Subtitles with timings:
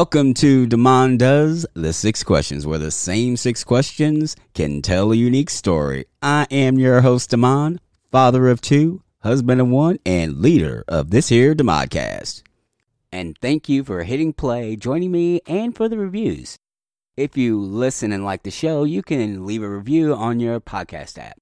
[0.00, 5.14] Welcome to Demond Does the Six Questions, where the same six questions can tell a
[5.14, 6.06] unique story.
[6.22, 11.28] I am your host, Demond, father of two, husband of one, and leader of this
[11.28, 12.42] here Demodcast.
[13.12, 16.56] And thank you for hitting play, joining me, and for the reviews.
[17.18, 21.18] If you listen and like the show, you can leave a review on your podcast
[21.18, 21.36] app.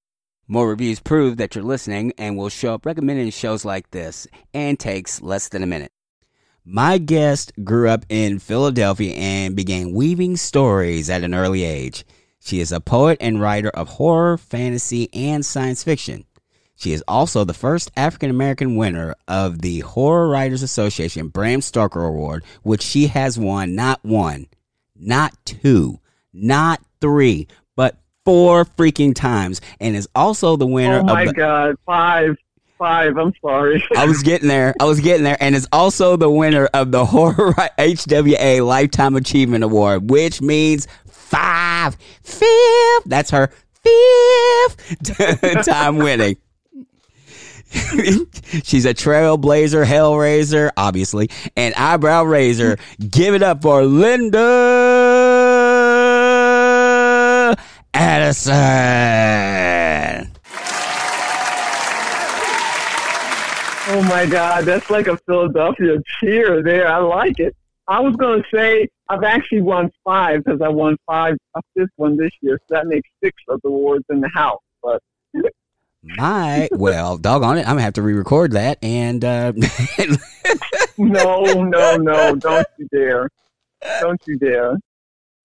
[0.48, 4.80] More reviews prove that you're listening and will show up recommending shows like this and
[4.80, 5.92] takes less than a minute.
[6.70, 12.04] My guest grew up in Philadelphia and began weaving stories at an early age.
[12.40, 16.26] She is a poet and writer of horror, fantasy, and science fiction.
[16.76, 22.04] She is also the first African American winner of the Horror Writers Association Bram Stoker
[22.04, 24.46] Award, which she has won not one,
[24.94, 26.00] not two,
[26.34, 31.32] not three, but four freaking times, and is also the winner Oh my of the,
[31.32, 32.36] God, five,
[32.78, 33.16] five.
[33.18, 33.84] I'm sorry.
[33.96, 34.74] I was getting there.
[34.80, 39.64] I was getting there, and is also the winner of the Horror HWA Lifetime Achievement
[39.64, 43.04] Award, which means five, fifth.
[43.06, 43.50] That's her
[43.82, 46.36] fifth time winning.
[48.64, 52.78] She's a trailblazer, hellraiser, obviously, and eyebrow raiser.
[53.10, 54.38] Give it up for Linda
[57.92, 58.54] Addison.
[63.88, 66.88] Oh my God, that's like a Philadelphia cheer there.
[66.88, 67.56] I like it.
[67.86, 71.90] I was going to say I've actually won five because I won five, a fifth
[71.96, 72.60] one this year.
[72.68, 74.60] So that makes six of the awards in the house.
[74.82, 75.00] But
[76.02, 79.52] My well, doggone it, I'm gonna have to re-record that and uh,
[80.98, 83.28] no, no, no, don't you dare.
[84.00, 84.76] Don't you dare.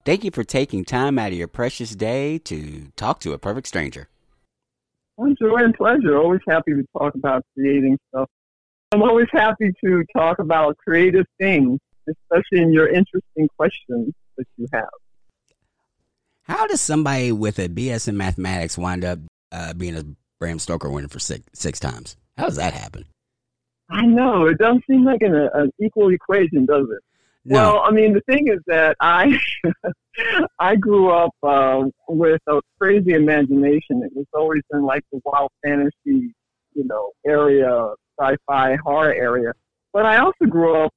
[0.06, 3.68] thank you for taking time out of your precious day to talk to a perfect
[3.68, 4.10] stranger.
[5.18, 6.18] Well, joy and pleasure.
[6.18, 8.30] Always happy to talk about creating stuff.
[8.92, 14.68] I'm always happy to talk about creative things, especially in your interesting questions that you
[14.74, 14.90] have.
[16.44, 19.20] How does somebody with a BS in mathematics wind up
[19.52, 20.04] uh, being a
[20.40, 22.18] Bram Stoker winner for six six times?
[22.38, 23.06] How does that happen?
[23.90, 27.04] I know it doesn't seem like an, an equal equation, does it?
[27.46, 27.56] No.
[27.56, 29.38] Well, I mean, the thing is that I
[30.60, 34.04] I grew up uh, with a crazy imagination.
[34.04, 36.34] It was always in like the wild fantasy,
[36.74, 39.54] you know, area, sci-fi horror area.
[39.92, 40.92] But I also grew up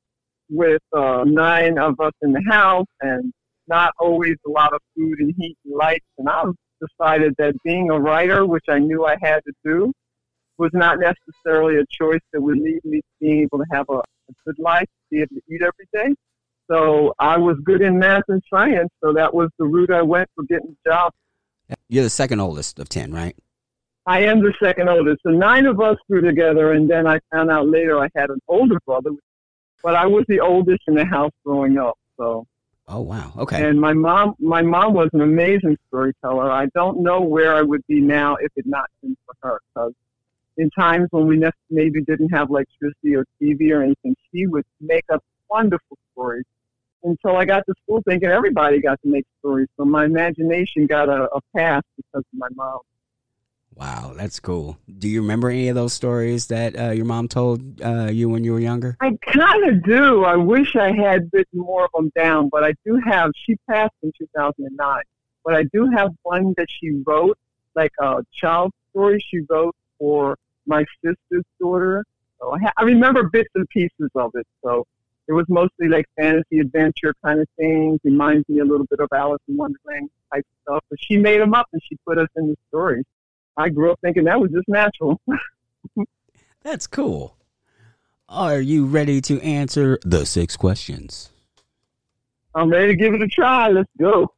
[0.49, 3.33] with uh, nine of us in the house, and
[3.69, 6.07] not always a lot of food and heat and lights.
[6.19, 6.45] And I
[6.81, 9.93] decided that being a writer, which I knew I had to do,
[10.59, 13.99] was not necessarily a choice that would lead me to being able to have a,
[13.99, 16.15] a good life, be able to eat every day.
[16.71, 20.29] So I was good in math and science, so that was the route I went
[20.35, 21.13] for getting a job.
[21.89, 23.37] You're the second oldest of ten, right?
[24.07, 25.23] I am the second oldest.
[25.25, 28.41] So nine of us grew together, and then I found out later I had an
[28.49, 29.11] older brother,
[29.83, 31.99] but I was the oldest in the house growing up.
[32.17, 32.47] So,
[32.89, 33.33] Oh wow.
[33.37, 33.69] Okay.
[33.69, 36.51] and my mom, my mom was an amazing storyteller.
[36.51, 39.93] I don't know where I would be now if it not been for her, because
[40.57, 44.65] in times when we ne- maybe didn't have electricity or TV or anything, she would
[44.81, 46.45] make up wonderful stories.
[47.07, 51.09] Until I got to school thinking everybody got to make stories, so my imagination got
[51.09, 52.81] a, a pass because of my mom.
[53.77, 54.79] Wow, that's cool.
[54.99, 58.43] Do you remember any of those stories that uh, your mom told uh, you when
[58.43, 58.97] you were younger?
[59.01, 60.25] I kind of do.
[60.25, 63.31] I wish I had written more of them down, but I do have.
[63.37, 65.03] She passed in 2009,
[65.45, 67.39] but I do have one that she wrote,
[67.75, 72.05] like a child story she wrote for my sister's daughter.
[72.41, 74.47] So I, ha- I remember bits and pieces of it.
[74.65, 74.87] So
[75.29, 78.01] it was mostly like fantasy adventure kind of things.
[78.05, 80.85] Reminds me a little bit of Alice in Wonderland type stuff.
[80.89, 83.05] But she made them up and she put us in the stories.
[83.57, 85.21] I grew up thinking that was just natural.
[86.63, 87.37] That's cool.
[88.29, 91.31] Are you ready to answer the six questions?
[92.55, 93.69] I'm ready to give it a try.
[93.69, 94.33] Let's go.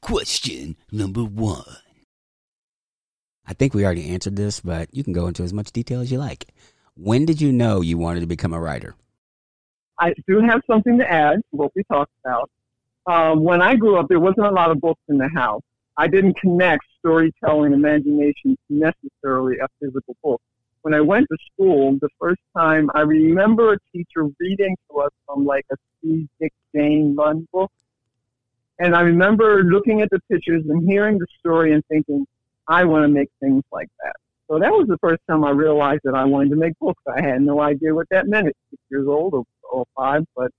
[0.00, 1.87] Question number one.
[3.48, 6.12] I think we already answered this, but you can go into as much detail as
[6.12, 6.48] you like.
[6.96, 8.94] When did you know you wanted to become a writer?
[9.98, 12.50] I do have something to add what we talked about.
[13.06, 15.62] Um, when I grew up, there wasn't a lot of books in the house.
[15.96, 20.42] I didn't connect storytelling, imagination necessarily a physical book.
[20.82, 25.10] When I went to school, the first time I remember a teacher reading to us
[25.26, 27.72] from like a Steve Dick Jane Run book.
[28.78, 32.26] And I remember looking at the pictures and hearing the story and thinking,
[32.68, 34.14] I want to make things like that.
[34.50, 37.02] So that was the first time I realized that I wanted to make books.
[37.06, 40.50] I had no idea what that meant at six years old or, or five, but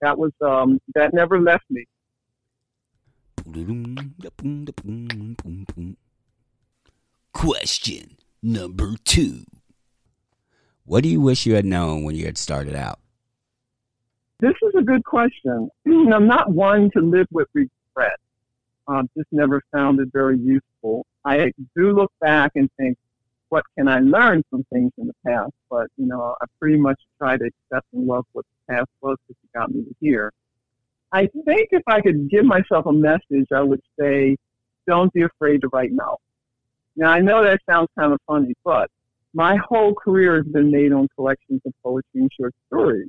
[0.00, 1.84] that was um, that never left me.
[7.32, 9.44] Question number two.
[10.84, 12.98] What do you wish you had known when you had started out?
[14.40, 15.70] This is a good question.
[15.86, 18.18] I'm not one to live with regret.
[18.88, 21.04] Uh, just never sounded very useful.
[21.24, 22.96] I do look back and think,
[23.50, 25.52] what can I learn from things in the past?
[25.70, 29.16] But, you know, I pretty much try to accept and love what the past was
[29.26, 30.32] because it got me to here.
[31.12, 34.36] I think if I could give myself a message, I would say,
[34.86, 36.16] don't be afraid to write now.
[36.96, 38.90] Now, I know that sounds kind of funny, but
[39.34, 43.08] my whole career has been made on collections of poetry and short stories.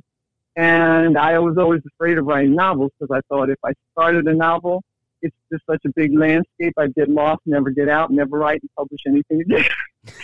[0.56, 4.34] And I was always afraid of writing novels because I thought if I started a
[4.34, 4.82] novel,
[5.22, 6.74] it's just such a big landscape.
[6.78, 9.64] I'd get lost, never get out, never write and publish anything again.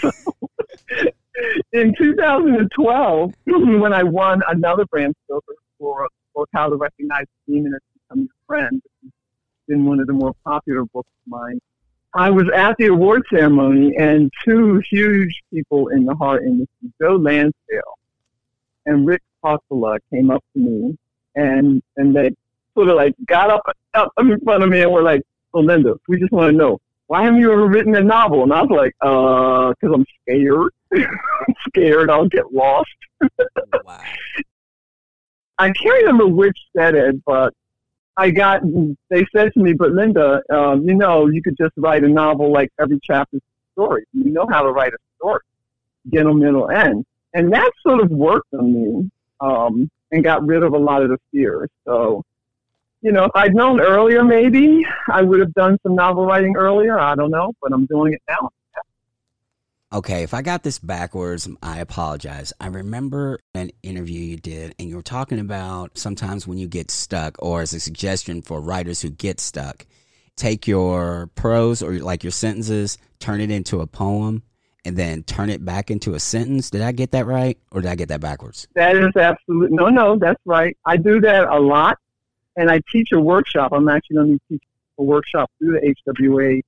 [0.00, 0.10] so,
[1.72, 7.72] in 2012, when I won another Bram Stoker for, for How to Recognize a Demon
[7.72, 9.12] and Become Your Friend, which
[9.68, 11.60] been one of the more popular books of mine,
[12.14, 17.16] I was at the award ceremony, and two huge people in the horror industry, Joe
[17.16, 17.98] Lansdale
[18.86, 20.96] and Rick Hautala, came up to me,
[21.34, 22.34] and and they
[22.74, 23.62] sort of like got up,
[23.96, 25.22] up in front of me and were like,
[25.52, 26.78] "So Linda, we just want to know
[27.08, 30.72] why haven't you ever written a novel?" And I was like, "Uh, because I'm scared.
[30.94, 32.90] I'm scared I'll get lost."
[33.84, 34.00] wow.
[35.58, 37.54] I can't remember which said it, but
[38.16, 38.62] I got,
[39.10, 42.52] they said to me, but Linda, um, you know, you could just write a novel
[42.52, 44.04] like every chapter's a story.
[44.12, 45.40] You know how to write a story,
[46.04, 47.04] beginning, middle, end.
[47.34, 49.10] And that sort of worked on me
[49.40, 51.68] um, and got rid of a lot of the fear.
[51.84, 52.22] So,
[53.06, 56.98] you know, if I'd known earlier, maybe I would have done some novel writing earlier.
[56.98, 58.50] I don't know, but I'm doing it now
[59.92, 62.52] okay, if I got this backwards, I apologize.
[62.60, 66.90] I remember an interview you did, and you were talking about sometimes when you get
[66.90, 69.86] stuck, or as a suggestion for writers who get stuck,
[70.36, 74.42] take your prose or like your sentences, turn it into a poem,
[74.84, 76.70] and then turn it back into a sentence.
[76.70, 78.68] Did I get that right, or did I get that backwards?
[78.74, 80.76] That is absolutely no, no, that's right.
[80.84, 81.98] I do that a lot,
[82.56, 83.72] and I teach a workshop.
[83.72, 84.62] I'm actually going to teach
[84.98, 86.62] a workshop through the HWA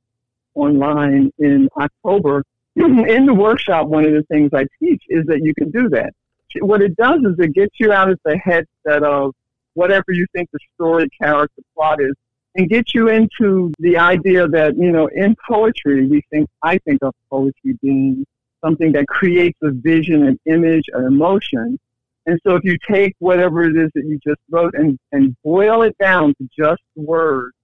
[0.54, 2.44] online in October
[2.78, 6.12] in the workshop, one of the things I teach is that you can do that.
[6.60, 9.34] What it does is it gets you out of the headset of
[9.74, 12.14] whatever you think the story, character, plot is,
[12.54, 17.02] and get you into the idea that, you know, in poetry, we think, I think
[17.02, 18.24] of poetry being
[18.64, 21.78] something that creates a vision, an image, an emotion.
[22.28, 25.80] And so if you take whatever it is that you just wrote and, and boil
[25.80, 27.56] it down to just words,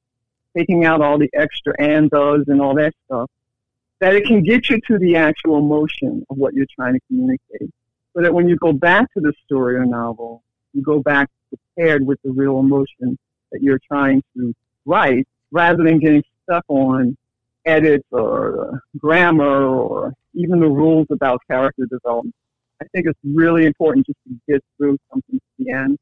[0.56, 3.30] taking out all the extra and does and all that stuff,
[4.00, 7.70] that it can get you to the actual emotion of what you're trying to communicate.
[8.14, 12.06] So that when you go back to the story or novel, you go back prepared
[12.06, 13.18] with the real emotion
[13.52, 14.54] that you're trying to
[14.86, 17.18] write rather than getting stuck on
[17.66, 22.34] edits or grammar or even the rules about character development.
[22.84, 25.98] I think it's really important just to get through something to the end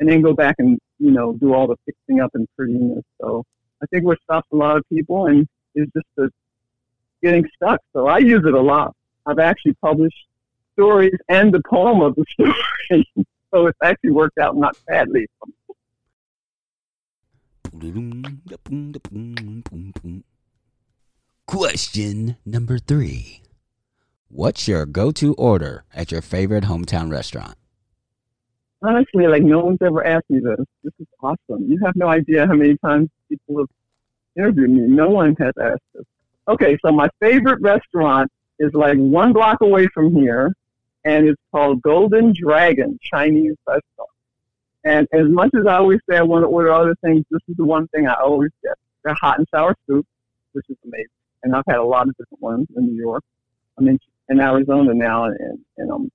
[0.00, 3.04] and then go back and, you know, do all the fixing up and prettiness.
[3.20, 3.44] So
[3.82, 6.30] I think what stops a lot of people and is just the
[7.22, 7.80] getting stuck.
[7.92, 8.94] So I use it a lot.
[9.26, 10.26] I've actually published
[10.72, 13.06] stories and the poem of the story.
[13.52, 15.26] so it's actually worked out not badly.
[21.46, 23.43] Question number three.
[24.36, 27.54] What's your go to order at your favorite hometown restaurant?
[28.82, 30.66] Honestly, like no one's ever asked me this.
[30.82, 31.70] This is awesome.
[31.70, 33.68] You have no idea how many times people have
[34.36, 34.88] interviewed me.
[34.88, 36.02] No one has asked this.
[36.48, 40.52] Okay, so my favorite restaurant is like one block away from here,
[41.04, 44.10] and it's called Golden Dragon Chinese Restaurant.
[44.82, 47.54] And as much as I always say I want to order other things, this is
[47.56, 48.74] the one thing I always get.
[49.04, 50.04] Their hot and sour soup,
[50.54, 51.06] which is amazing.
[51.44, 53.22] And I've had a lot of different ones in New York.
[53.78, 56.10] I'm in, in Arizona now, and, and I'm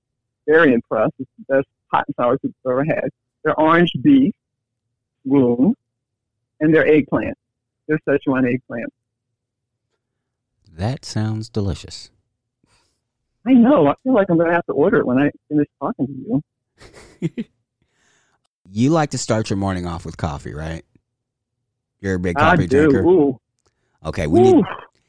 [0.46, 1.14] very impressed.
[1.18, 3.10] It's the best hot and sour soup I've ever had.
[3.44, 4.34] Their orange beef,
[5.24, 5.74] room,
[6.60, 7.36] and their eggplant.
[7.88, 8.92] Their Szechuan eggplant.
[10.72, 12.10] That sounds delicious.
[13.46, 13.88] I know.
[13.88, 16.42] I feel like I'm going to have to order it when I finish talking to
[17.22, 17.44] you.
[18.70, 20.84] you like to start your morning off with coffee, right?
[22.00, 23.02] You're a big coffee drinker.
[23.02, 23.40] Ooh.
[24.04, 24.42] Okay, we Ooh.
[24.42, 24.64] need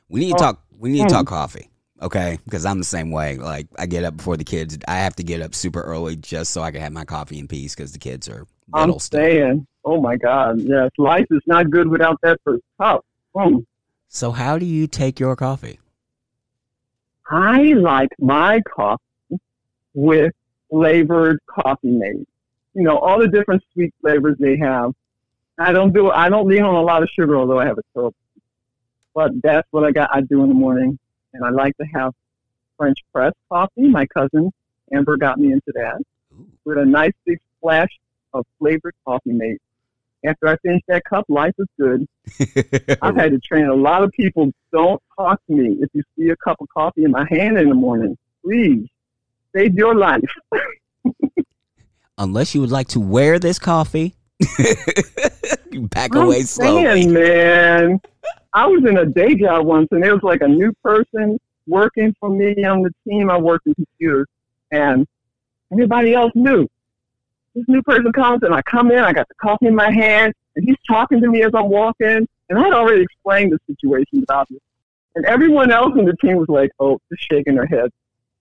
[0.10, 0.39] we need to oh.
[0.39, 1.29] talk we need to talk mm.
[1.29, 1.71] coffee.
[2.01, 3.38] Okay, because I'm the same way.
[3.38, 4.77] Like I get up before the kids.
[4.88, 7.48] I have to get up super early just so I can have my coffee in
[7.48, 8.96] peace because the kids are little.
[8.96, 13.05] I'm saying, oh my god, yes, life is not good without that first cup.
[13.36, 13.65] Mm.
[14.08, 15.79] So, how do you take your coffee?
[17.29, 19.03] I like my coffee
[19.93, 20.34] with
[20.70, 22.25] flavored coffee made.
[22.74, 24.93] You know, all the different sweet flavors they have.
[25.58, 27.84] I don't do I don't lean on a lot of sugar, although I have a
[27.93, 28.15] syrup.
[29.13, 30.10] But that's what I got.
[30.13, 30.98] I do in the morning,
[31.34, 32.14] and I like to have
[32.78, 33.88] French press coffee.
[33.88, 34.52] My cousin
[34.94, 36.02] Amber got me into that
[36.66, 37.90] with a nice big splash
[38.34, 39.62] of flavored coffee mate.
[40.24, 42.08] After I finish that cup, life is good.
[43.02, 44.52] I've had to train a lot of people.
[44.72, 47.70] Don't talk to me if you see a cup of coffee in my hand in
[47.70, 48.18] the morning.
[48.44, 48.88] Please
[49.56, 50.22] save your life.
[52.20, 54.14] Unless you would like to wear this coffee,
[55.90, 56.84] back I'm away slowly.
[56.84, 58.02] saying, man.
[58.53, 62.13] I was in a day job once, and there was like a new person working
[62.20, 63.29] for me on the team.
[63.29, 64.27] I worked in computers,
[64.72, 65.08] and
[65.72, 66.67] everybody else knew.
[67.55, 69.00] This new person comes, and I come in.
[69.00, 72.27] I got the coffee in my hand, and he's talking to me as I'm walking.
[72.50, 74.60] And I'd already explained the situation this,
[75.15, 77.89] and everyone else in the team was like, "Oh, just shaking their head."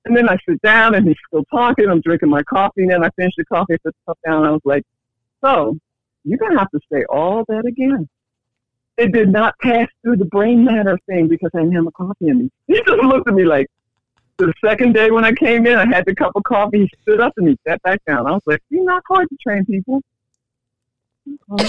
[0.04, 1.88] And then I sit down, and he's still talking.
[1.88, 4.46] I'm drinking my coffee, and then I finish the coffee, put the cup down, and
[4.46, 4.84] I was like,
[5.40, 5.78] "So,
[6.24, 8.08] you're gonna have to say all that again."
[9.00, 12.28] It did not pass through the brain matter thing because I didn't have a coffee
[12.28, 12.50] in me.
[12.68, 13.66] He just looked at me like,
[14.36, 16.80] the second day when I came in, I had the cup of coffee.
[16.80, 18.26] He stood up and he sat back down.
[18.26, 20.00] I was like, you're not hard to train people.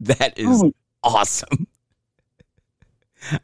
[0.00, 0.72] that is Oh,
[1.02, 1.66] awesome.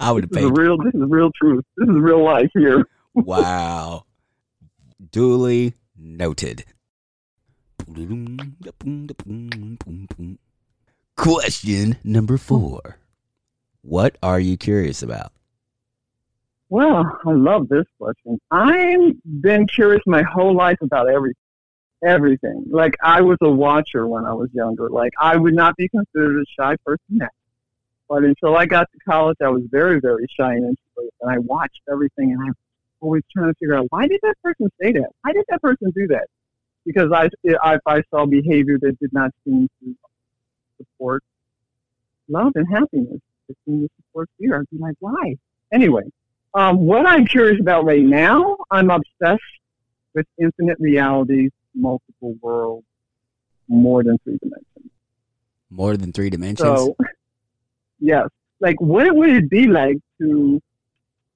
[0.00, 0.58] I would have this is paid.
[0.58, 0.76] real.
[0.78, 1.64] This is real truth.
[1.76, 2.84] This is real life here.
[3.14, 4.04] Wow.
[5.10, 6.64] Duly noted.
[11.16, 12.98] Question number four.
[13.82, 15.32] What are you curious about?
[16.68, 18.38] Well, I love this question.
[18.50, 21.34] I've been curious my whole life about everything.
[22.04, 22.64] Everything.
[22.70, 24.88] Like I was a watcher when I was younger.
[24.90, 27.28] Like I would not be considered a shy person now.
[28.08, 31.12] But until I got to college, I was very, very shy and introverted.
[31.20, 32.56] And I watched everything, and I was
[33.00, 35.10] always trying to figure out why did that person say that?
[35.22, 36.26] Why did that person do that?
[36.88, 39.94] Because I, if I saw behavior that did not seem to
[40.78, 41.22] support
[42.28, 45.36] love and happiness, it seemed to support fear, I'd be like, why?
[45.70, 46.04] Anyway,
[46.54, 49.42] um, what I'm curious about right now, I'm obsessed
[50.14, 52.86] with infinite realities, multiple worlds,
[53.68, 54.90] more than three dimensions.
[55.68, 56.66] More than three dimensions?
[56.66, 56.96] So,
[58.00, 58.28] yes,
[58.60, 60.62] like what would it be like to?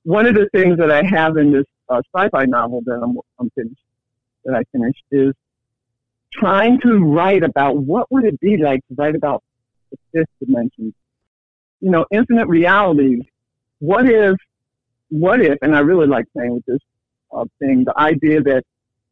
[0.04, 3.50] One of the things that I have in this uh, sci-fi novel that I'm, I'm
[3.50, 3.84] finished,
[4.46, 5.34] that I finished, is
[6.32, 9.42] trying to write about what would it be like to write about
[9.90, 10.94] the fifth dimension.
[11.80, 13.22] You know, infinite realities.
[13.80, 14.36] What if?
[15.08, 15.58] What if?
[15.62, 16.80] And I really like playing with this
[17.32, 17.84] uh, thing.
[17.84, 18.64] The idea that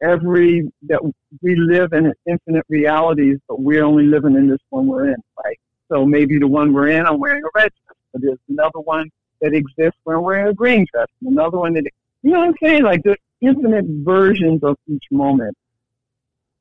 [0.03, 1.01] every that
[1.43, 5.59] we live in infinite realities, but we're only living in this one we're in, right?
[5.91, 9.11] So maybe the one we're in, I'm wearing a red dress, but there's another one
[9.41, 11.85] that exists where I'm wearing a green dress, another one that,
[12.23, 12.83] you know what I'm saying?
[12.83, 15.57] Like the infinite versions of each moment.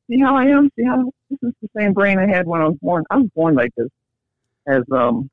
[0.09, 0.71] See how I am?
[0.75, 3.03] See how this is the same brain I had when I was born?
[3.11, 3.89] I was born like this,
[4.67, 5.29] as um,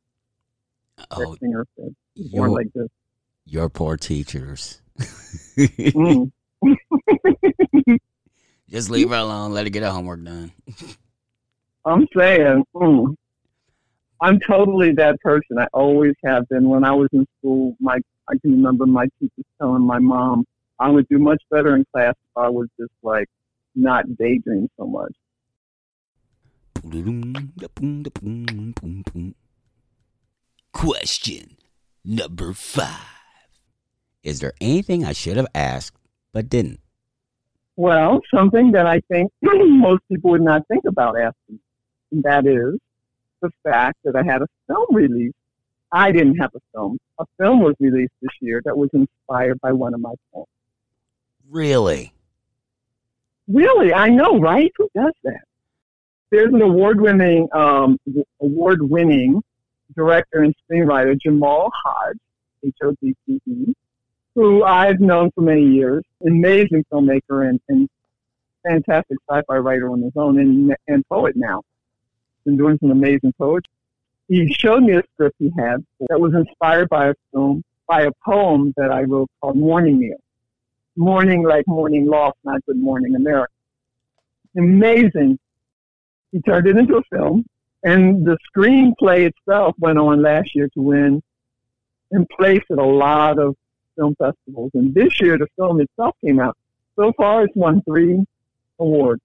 [1.10, 1.94] oh, Singer said.
[2.30, 2.88] Born like this.
[3.46, 4.82] your poor teachers.
[5.56, 6.30] Mm.
[8.68, 9.52] Just leave her alone.
[9.52, 10.52] Let her get her homework done.
[11.86, 13.14] I'm saying, mm,
[14.20, 15.58] I'm totally that person.
[15.58, 16.68] I always have been.
[16.68, 20.44] When I was in school, my I can remember my teachers telling my mom
[20.78, 23.28] I would do much better in class if I was just like
[23.76, 25.12] not daydream so much.
[30.72, 31.56] Question
[32.04, 32.88] number five.
[34.22, 35.96] Is there anything I should have asked
[36.32, 36.80] but didn't?
[37.76, 41.60] Well, something that I think most people would not think about asking,
[42.10, 42.78] and that is
[43.42, 45.34] the fact that I had a film release.
[45.92, 46.98] I didn't have a film.
[47.20, 50.48] A film was released this year that was inspired by one of my poems.
[51.48, 52.12] Really?
[53.48, 54.72] Really, I know, right?
[54.76, 55.42] Who does that?
[56.30, 57.98] There's an award-winning, um,
[58.40, 59.42] award-winning
[59.94, 62.18] director and screenwriter, Jamal Hodge,
[62.64, 63.74] H-O-D-G-E,
[64.34, 66.02] who I've known for many years.
[66.26, 67.88] Amazing filmmaker and, and
[68.66, 71.62] fantastic sci-fi writer on his own, and, and poet now.
[72.44, 73.70] Been doing some amazing poetry.
[74.28, 78.10] He showed me a script he had that was inspired by a film, by a
[78.24, 80.16] poem that I wrote called Mourning Meal.
[80.96, 83.52] Mourning like mourning lost, not good morning America.
[84.56, 85.38] Amazing.
[86.32, 87.44] He turned it into a film,
[87.82, 91.22] and the screenplay itself went on last year to win
[92.10, 93.56] in place at a lot of
[93.96, 94.70] film festivals.
[94.74, 96.56] And this year, the film itself came out.
[96.96, 98.24] So far, it's won three
[98.78, 99.20] awards.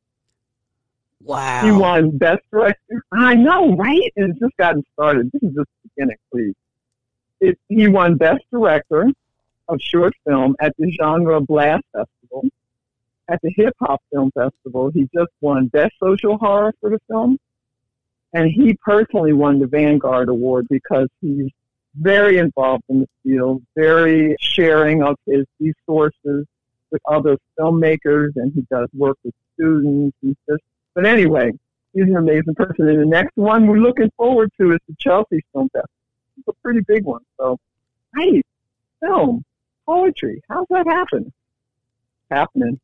[1.23, 1.61] Wow.
[1.63, 3.03] He won Best Director.
[3.11, 4.11] I know, right?
[4.15, 5.31] It's just gotten started.
[5.31, 6.55] This is just the beginning, please.
[7.39, 9.09] It, he won Best Director
[9.67, 12.49] of Short Film at the Genre Blast Festival.
[13.29, 17.37] At the Hip Hop Film Festival, he just won Best Social Horror for the film.
[18.33, 21.49] And he personally won the Vanguard Award because he's
[21.95, 26.45] very involved in the field, very sharing of his resources
[26.91, 30.15] with other filmmakers, and he does work with students.
[30.21, 30.63] And just,
[30.93, 31.51] but anyway,
[31.93, 32.87] he's an amazing person.
[32.87, 35.89] And the next one we're looking forward to is the Chelsea Film Festival.
[36.37, 37.21] It's a pretty big one.
[37.37, 37.57] So,
[38.17, 38.41] hey,
[39.01, 39.43] film,
[39.91, 41.33] poetry, how's that happen?
[42.31, 42.79] happening.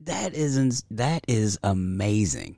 [0.00, 0.82] That isn't.
[0.90, 2.56] That is amazing.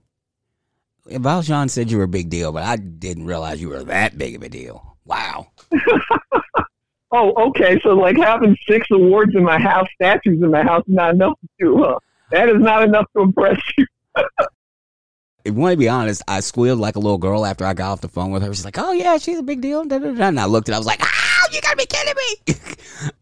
[1.07, 4.37] Valjean said you were a big deal, but I didn't realize you were that big
[4.37, 4.97] of a deal.
[5.07, 5.49] Wow.
[7.11, 7.81] oh, okay.
[7.83, 11.49] So like having six awards in my house, statues in my house, not enough to
[11.59, 11.99] do, huh?
[12.31, 13.87] That is not enough to impress you.
[14.17, 14.27] if
[15.47, 18.01] you want to be honest, I squealed like a little girl after I got off
[18.03, 18.55] the phone with her.
[18.55, 20.87] She's like, "Oh yeah, she's a big deal." And I looked at, it, I was
[20.87, 22.15] like, "Ah, you gotta be kidding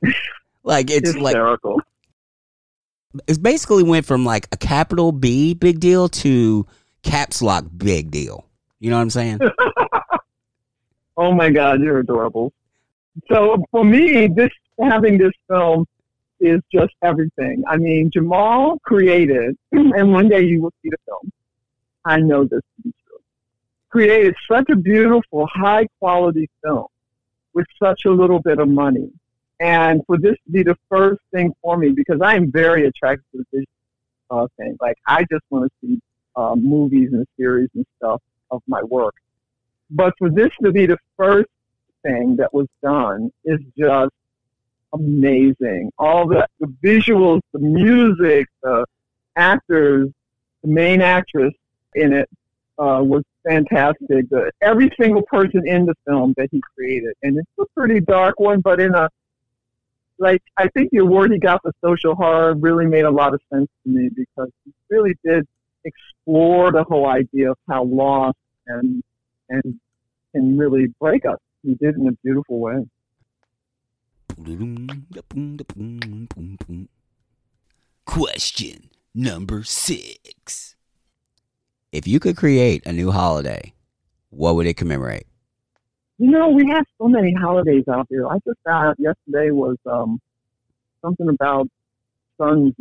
[0.05, 0.13] me!"
[0.69, 1.77] like it's Hysterical.
[1.77, 6.67] like it's basically went from like a capital B big deal to
[7.03, 8.45] caps lock big deal.
[8.79, 9.41] You know what I'm saying?
[11.17, 12.53] oh my God, you're adorable.
[13.29, 15.87] So for me, this having this film
[16.39, 17.65] is just everything.
[17.67, 21.33] I mean, Jamal created, and one day you will see the film.
[22.05, 23.19] I know this to be true.
[23.89, 26.87] Created such a beautiful, high quality film
[27.55, 29.11] with such a little bit of money.
[29.61, 33.25] And for this to be the first thing for me, because I am very attracted
[33.33, 33.67] to the vision
[34.31, 34.77] uh, thing.
[34.81, 36.01] Like, I just want to see
[36.37, 39.15] uh, movies and series and stuff of my work.
[39.91, 41.49] But for this to be the first
[42.03, 44.13] thing that was done is just
[44.93, 45.91] amazing.
[45.99, 48.85] All the, the visuals, the music, the
[49.37, 50.09] actors,
[50.63, 51.53] the main actress
[51.95, 52.29] in it
[52.79, 54.29] uh, was fantastic.
[54.31, 58.39] The, every single person in the film that he created, and it's a pretty dark
[58.39, 59.09] one, but in a
[60.19, 63.41] like I think the award he got for social horror really made a lot of
[63.53, 65.47] sense to me because he really did
[65.85, 68.35] explore the whole idea of how loss
[68.67, 69.03] and
[69.49, 69.81] and
[70.33, 71.39] can really break us.
[71.63, 72.85] He did in a beautiful way.
[78.05, 80.77] Question number six.
[81.91, 83.73] If you could create a new holiday,
[84.31, 85.28] what would it commemorate?
[86.19, 88.27] You know, we have so many holidays out there.
[88.27, 90.21] I just found out yesterday was um,
[91.01, 91.69] something about
[92.37, 92.75] son's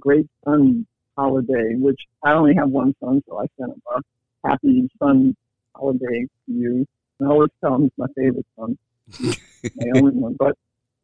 [0.00, 0.86] great son
[1.16, 5.36] holiday, which I only have one son, so I sent him a happy son
[5.76, 6.86] holiday to you.
[7.20, 8.76] And I always tell him he's my favorite son,
[9.76, 10.34] my only one.
[10.36, 10.56] But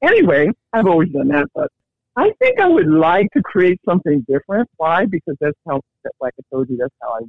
[0.02, 1.46] anyway, I've always done that.
[1.54, 1.70] But
[2.16, 4.68] I think I would like to create something different.
[4.76, 5.06] Why?
[5.06, 5.82] Because that's how,
[6.20, 7.20] like I told you, that's how I,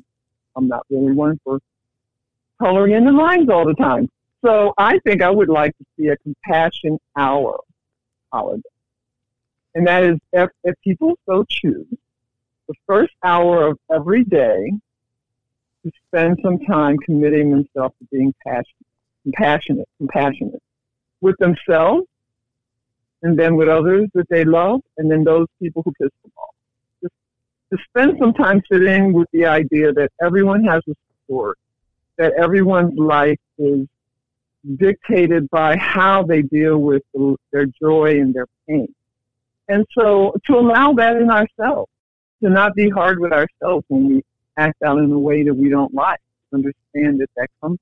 [0.55, 1.59] I'm not really one for
[2.59, 4.09] coloring in the lines all the time.
[4.43, 7.59] So I think I would like to see a compassion hour
[8.31, 8.61] holiday.
[9.75, 11.87] And that is if, if people so choose,
[12.67, 14.71] the first hour of every day
[15.83, 18.65] to spend some time committing themselves to being passionate,
[19.23, 20.61] compassionate, compassionate
[21.21, 22.05] with themselves
[23.21, 26.55] and then with others that they love and then those people who piss them off.
[27.01, 27.13] Just
[27.71, 30.93] to spend some time sitting with the idea that everyone has a
[31.25, 31.55] story
[32.17, 33.87] that everyone's life is
[34.77, 37.03] dictated by how they deal with
[37.51, 38.93] their joy and their pain.
[39.67, 41.89] And so to allow that in ourselves,
[42.41, 44.23] to not be hard with ourselves when we
[44.57, 46.19] act out in a way that we don't like,
[46.53, 47.79] understand that that comes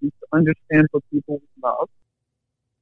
[0.00, 1.88] from to understand what people love,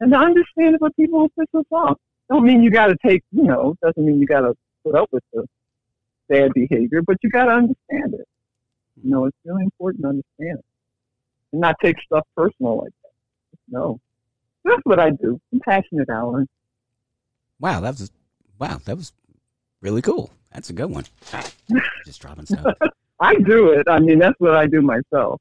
[0.00, 1.98] and to understand what people piss us off.
[2.30, 4.54] Don't mean you got to take, you know, doesn't mean you got to
[4.85, 5.46] put up with the
[6.28, 8.26] bad behavior, but you got to understand it.
[9.03, 10.63] You know, it's really important to understand
[11.53, 13.13] and not take stuff personal like that.
[13.69, 14.01] No,
[14.65, 15.41] that's what I do.
[15.53, 16.49] I'm passionate, Alan.
[17.59, 18.11] Wow, that was
[18.59, 19.13] wow, that was
[19.81, 20.31] really cool.
[20.53, 21.05] That's a good one.
[22.05, 22.75] Just dropping stuff.
[23.21, 23.87] I do it.
[23.89, 25.41] I mean, that's what I do myself.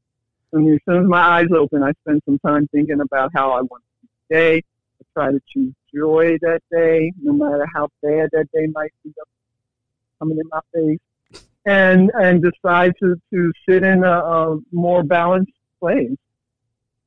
[0.53, 3.51] I mean, as soon as my eyes open, I spend some time thinking about how
[3.51, 4.57] I want to today.
[4.57, 9.13] I try to choose joy that day, no matter how bad that day might be
[10.19, 10.99] coming in my face
[11.65, 16.15] and and decide to to sit in a, a more balanced place.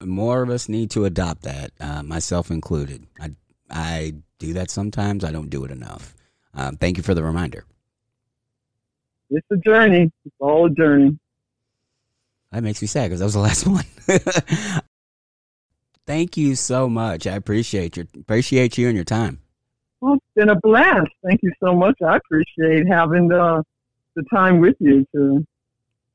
[0.02, 3.06] More of us need to adopt that, uh, myself included.
[3.20, 3.30] I
[3.70, 5.24] I do that sometimes.
[5.24, 6.14] I don't do it enough.
[6.54, 7.64] Um, thank you for the reminder.
[9.30, 10.10] It's a journey.
[10.24, 11.18] It's all a journey.
[12.50, 14.82] That makes me sad because that was the last one.
[16.06, 17.26] thank you so much.
[17.26, 19.40] I appreciate your appreciate you and your time.
[20.00, 21.08] Well, it's been a blast.
[21.24, 21.96] Thank you so much.
[22.04, 23.62] I appreciate having the
[24.14, 25.44] the time with you to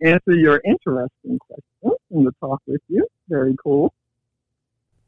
[0.04, 3.06] answer your interesting questions and to talk with you.
[3.30, 3.94] Very cool.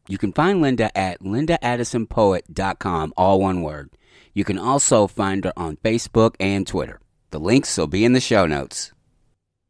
[0.08, 3.92] You can find Linda at lindaaddisonpoet.com, all one word.
[4.34, 7.00] You can also find her on Facebook and Twitter.
[7.30, 8.92] The links will be in the show notes.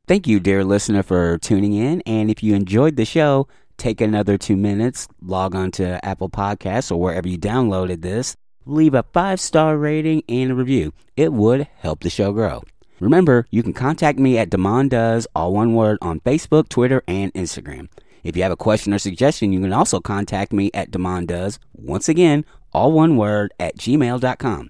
[0.07, 2.01] Thank you, dear listener, for tuning in.
[2.05, 6.91] And if you enjoyed the show, take another two minutes, log on to Apple Podcasts
[6.91, 10.93] or wherever you downloaded this, leave a five star rating and a review.
[11.17, 12.63] It would help the show grow.
[12.99, 17.33] Remember, you can contact me at Demond Does, all one word, on Facebook, Twitter, and
[17.33, 17.87] Instagram.
[18.23, 21.59] If you have a question or suggestion, you can also contact me at Demond Does,
[21.73, 24.69] once again, all one word, at gmail.com.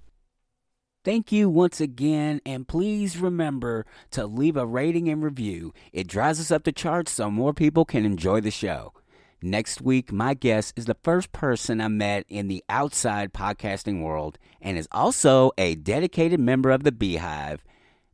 [1.04, 5.74] Thank you once again, and please remember to leave a rating and review.
[5.92, 8.94] It drives us up the charts so more people can enjoy the show.
[9.42, 14.38] Next week, my guest is the first person I met in the outside podcasting world
[14.62, 17.64] and is also a dedicated member of the Beehive.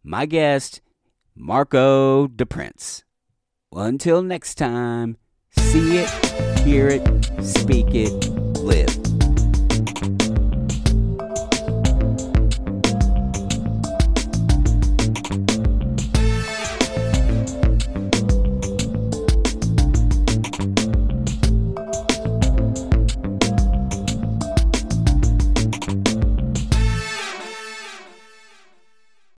[0.08, 0.82] My guest,
[1.36, 3.02] Marco DePrince.
[3.74, 5.18] Until next time,
[5.50, 7.02] see it, hear it,
[7.44, 8.13] speak it,
[8.60, 9.05] live.